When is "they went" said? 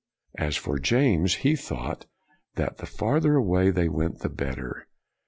3.69-4.21